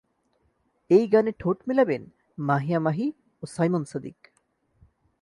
[0.89, 2.03] এই গানে ঠোঁট মেলাবেন
[2.37, 3.07] মাহিয়া মাহি
[3.43, 4.19] ও সাইমন সাদিক।